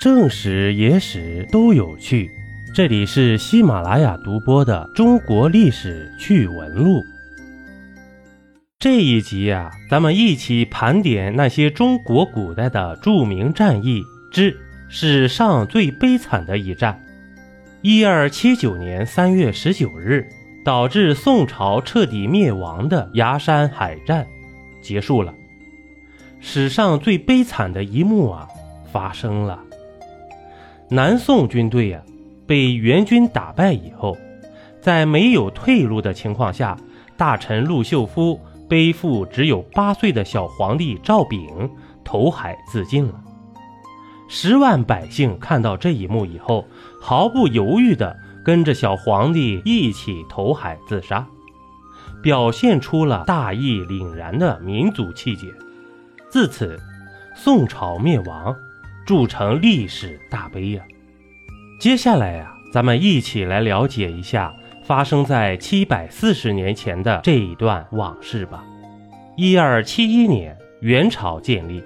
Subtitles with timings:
[0.00, 2.30] 正史、野史都有趣。
[2.74, 7.00] 这里是喜马拉雅独播的《中国历史趣闻录》。
[8.78, 14.02] 这一集呀、咱们一起盘点那些中国古代的著名战役
[14.32, 14.56] 之
[14.88, 17.04] 史上最悲惨的一战——
[17.84, 20.26] 一二七九年三月十九日，
[20.64, 24.26] 导致宋朝彻底灭亡的崖山海战
[24.80, 25.34] 结束了。
[26.40, 28.48] 史上最悲惨的一幕啊，
[28.90, 29.62] 发生了。
[30.92, 32.02] 南宋军队呀、
[32.48, 34.16] 被元军打败以后，
[34.80, 36.76] 在没有退路的情况下，
[37.16, 41.70] 大臣陆秀夫背负只有八岁的小皇帝赵昺
[42.02, 43.14] 投海自尽了。
[44.28, 46.66] 十万百姓看到这一幕以后，
[47.00, 51.24] 毫不犹豫地跟着小皇帝一起投海自杀，
[52.20, 55.46] 表现出了大义凛然的民族气节。
[56.28, 56.80] 自此，
[57.36, 58.54] 宋朝灭亡，
[59.10, 60.84] 铸成历史大悲呀、
[61.80, 68.64] 接下来呀、咱们一起来了解一下发生在七百四十年前的这一段往事吧。
[69.36, 71.82] 一二七一年，元朝建立，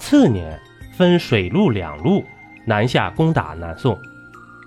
[0.00, 0.58] 次年
[0.92, 2.24] 分水陆两路
[2.64, 3.96] 南下攻打南宋。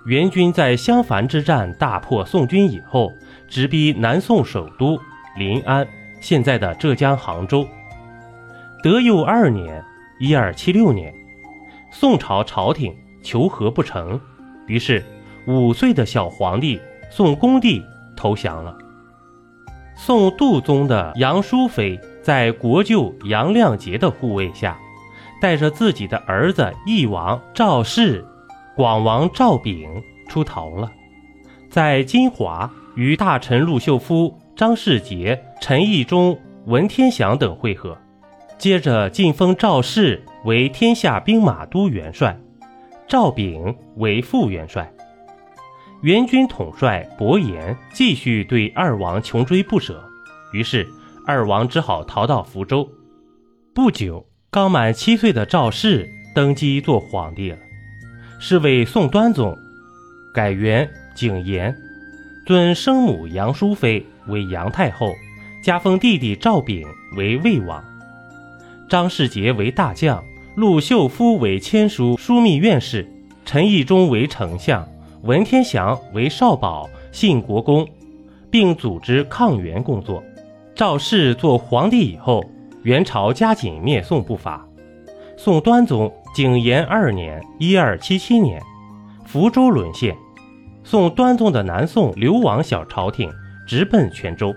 [0.06, 3.12] 元军在襄樊之战大破宋军以后，
[3.46, 4.98] 直逼南宋首都
[5.36, 5.86] 临安
[6.18, 7.68] （现在的浙江杭州）。
[8.82, 9.84] 德佑二年
[10.18, 11.12] （一二七六年），
[11.90, 14.20] 宋朝朝廷求和不成，
[14.66, 15.04] 于是
[15.46, 17.82] 五岁的小皇帝宋恭帝
[18.16, 18.76] 投降了。
[19.96, 24.78] 宋度宗的杨淑妃在国舅杨亮节的护卫下，
[25.40, 28.24] 带着自己的儿子义王赵氏、
[28.76, 29.86] 广王赵昺
[30.28, 30.90] 出逃了，
[31.68, 37.98] 在金华与大臣陆秀夫、张世杰、陈义忠、文天祥等会合。
[38.60, 42.38] 接着晋封赵氏为天下兵马都元帅，
[43.08, 44.92] 赵昺为副元帅。
[46.02, 50.04] 元军统帅伯颜继续对二王穷追不舍，
[50.52, 50.86] 于是
[51.26, 52.86] 二王只好逃到福州。
[53.74, 57.58] 不久，刚满七岁的赵氏登基做皇帝了，
[58.38, 59.56] 是为宋端宗，
[60.34, 61.74] 改元景延，
[62.44, 65.14] 尊生母杨淑妃为杨太后，
[65.64, 67.82] 加封弟弟赵昺为魏王。
[68.90, 70.20] 张世杰为大将，
[70.56, 73.08] 陆秀夫为签书枢密院事，
[73.44, 74.84] 陈义忠为丞相，
[75.22, 77.86] 文天祥为少保、信国公，
[78.50, 80.20] 并组织抗元工作。
[80.74, 82.44] 赵氏做皇帝以后，
[82.82, 84.66] 元朝加紧灭宋步伐。
[85.36, 88.60] 宋端宗景延二年（一二七七年），
[89.24, 90.16] 福州沦陷，
[90.82, 93.30] 宋端宗的南宋流亡小朝廷
[93.68, 94.52] 直奔泉州。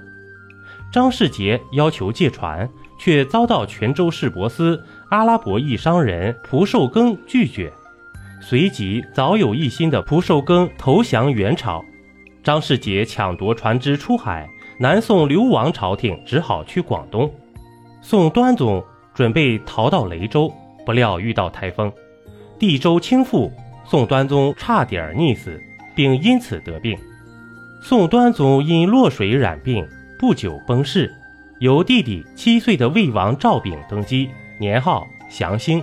[0.92, 2.68] 张世杰要求借船。
[3.04, 7.70] 却遭到泉州市舶司阿拉伯裔商人蒲寿庚拒绝，
[8.40, 11.84] 随即早有一心的蒲寿庚投降元朝，
[12.42, 14.48] 张世杰抢夺船只出海，
[14.80, 17.30] 南宋流亡朝廷只好去广东。
[18.02, 18.82] 宋端宗
[19.14, 20.50] 准备逃到雷州，
[20.86, 21.92] 不料遇到台风，
[22.58, 23.52] 地州倾覆，
[23.84, 25.62] 宋端宗差点溺死，
[25.94, 26.98] 并因此得病。
[27.82, 29.86] 宋端宗因落水染病，
[30.18, 31.14] 不久崩逝。
[31.64, 34.30] 由弟弟七岁的魏王赵昺登基，
[34.60, 35.82] 年号祥兴。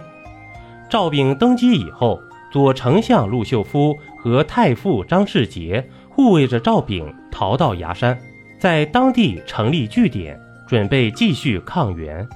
[0.90, 2.20] 赵昺登基以后，
[2.52, 8.20] 左丞相陆秀夫和太傅张世杰护卫着赵昺逃到崖山，
[8.58, 12.28] 在当地成立据点，准备继续抗元。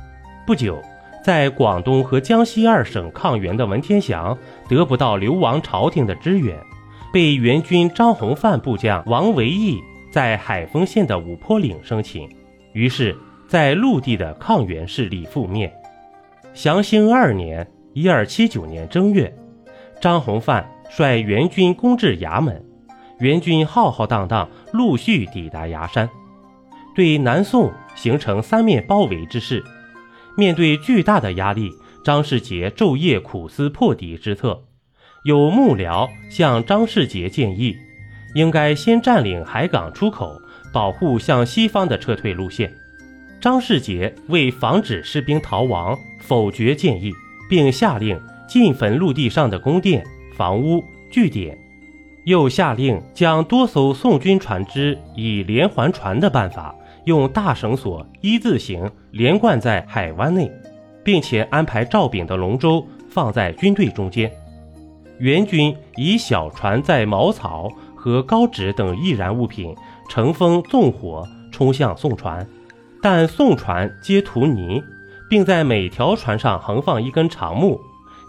[0.46, 0.80] 不久，
[1.22, 4.34] 在广东和江西二省抗元的文天祥
[4.70, 6.58] 得不到流亡朝廷的支援，
[7.12, 12.26] 被元军张弘范部将王维义在海丰县的五坡岭生擒，
[12.72, 13.14] 于是。
[13.54, 15.72] 在陆地的抗元势力覆灭。
[16.54, 19.32] 祥兴二年（一二七九年）正月，
[20.00, 22.60] 张弘范率元军攻至衙门，
[23.20, 26.10] 元军浩浩荡荡陆续抵达崖山，
[26.96, 29.62] 对南宋形成三面包围之势。
[30.36, 31.70] 面对巨大的压力，
[32.04, 34.64] 张世杰昼夜苦思破敌之策。
[35.24, 37.76] 有幕僚向张世杰建议，
[38.34, 40.32] 应该先占领海港出口，
[40.72, 42.74] 保护向西方的撤退路线。
[43.44, 47.12] 张世杰为防止士兵逃亡，否决建议，
[47.46, 48.18] 并下令
[48.48, 50.02] 进焚陆地上的宫殿、
[50.34, 51.54] 房屋、据点，
[52.24, 56.74] 又下令将多艘宋军船只以连环船的办法，
[57.04, 60.50] 用大绳索一字形连贯在海湾内，
[61.04, 64.32] 并且安排赵炳的龙舟放在军队中间。
[65.18, 69.76] 元军以小船载茅草和高纸等易燃物品，
[70.08, 72.48] 乘风纵火冲向宋船。
[73.04, 74.82] 但宋船皆涂泥，
[75.28, 77.78] 并在每条船上横放一根长木，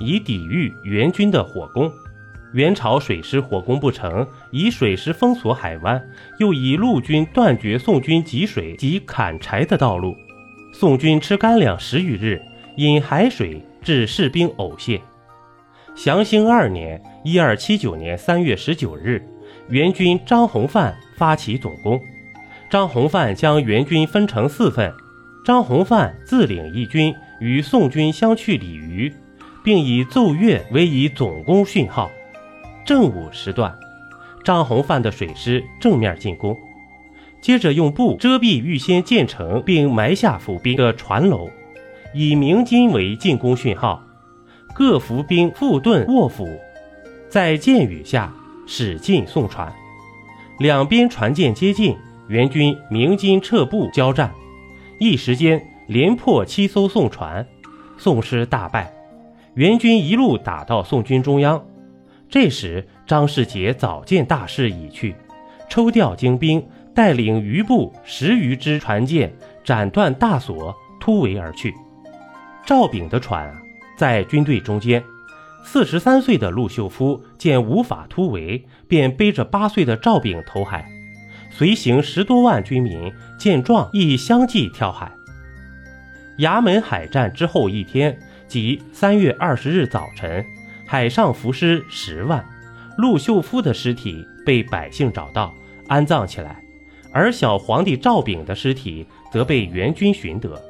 [0.02, 1.90] 以抵御元军的火攻。
[2.52, 6.06] 元朝水师火攻不成，以水师封锁海湾，
[6.40, 10.14] 又以陆军断绝宋军汲水及砍柴的道路。
[10.74, 12.42] 宋军吃干粮十余日，
[12.76, 15.00] 饮海水，致士兵呕泻。
[15.96, 19.26] 祥兴二年（一二七九年）三月十九日，
[19.70, 21.98] 元军张弘范发起总攻。
[22.70, 24.94] 张弘范将援军分成四份，
[25.46, 29.14] 张弘范自领一军与宋军相去鲤鱼，
[29.64, 32.10] 并以奏乐为以总攻讯号。
[32.86, 33.76] 正午时段，
[34.44, 36.58] 张弘范的水师正面进攻，
[37.42, 41.50] 接着用布遮蔽预先建成并埋下伏兵的船楼，
[42.14, 44.04] 以鸣金为进攻讯号，
[44.74, 46.60] 各伏兵复盾卧伏，
[47.30, 48.34] 在箭雨下
[48.68, 49.72] 使劲送船，
[50.60, 51.96] 两边船舰接近，
[52.28, 54.34] 元军鸣金撤步交战，
[55.00, 57.46] 一时间连破七艘宋船，
[57.98, 58.92] 宋师大败，
[59.54, 61.64] 元军一路打到宋军中央。
[62.28, 65.16] 这时，张世杰早见大势已去，
[65.70, 69.32] 抽调精兵，带领余部十余支船舰，
[69.64, 71.74] 斩断大索，突围而去。
[72.66, 73.56] 赵炳的船
[73.96, 75.04] 在军队中间。
[75.68, 80.88] 四十三岁的陆秀夫见无法突围，便背着八岁的赵炳投海。
[81.58, 85.10] 随行十多万军民见状，亦相继跳海。
[86.40, 90.46] 衙门海战之后一天，即三月二十日早晨。
[90.86, 92.46] 海上浮尸十万，
[92.98, 95.54] 陆秀夫的尸体被百姓找到，
[95.88, 96.58] 安葬起来；
[97.14, 100.62] 而小皇帝赵炳的尸体则被元军寻得。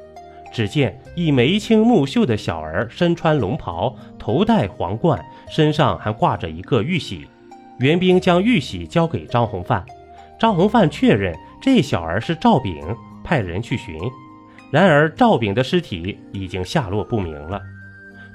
[0.52, 7.26] 只见一眉清目秀的小儿，身穿龙袍，头戴皇冠，身上还挂着一个玉玺。
[7.80, 9.84] 元兵将玉玺交给张弘范，
[10.38, 12.74] 张弘范确认这小儿是赵炳，
[13.24, 13.98] 派人去寻。
[14.70, 17.60] 然而赵炳的尸体已经下落不明了。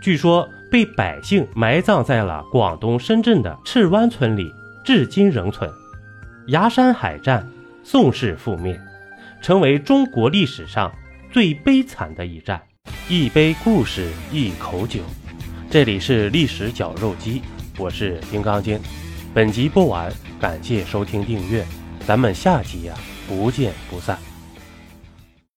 [0.01, 4.51] 据说被百姓埋葬在了广东深圳的赤湾村里，
[4.83, 5.69] 至今仍存。
[6.47, 7.47] 崖山海战，
[7.83, 8.79] 宋氏覆灭，
[9.41, 10.91] 成为中国历史上
[11.31, 12.59] 最悲惨的一战。
[13.07, 15.01] 一杯故事，一口酒。
[15.69, 17.41] 这里是历史绞肉机，
[17.77, 18.79] 我是金刚经。
[19.33, 21.63] 本集播完，感谢收听订阅，
[22.07, 22.95] 咱们下集呀，
[23.27, 24.17] 不见不散。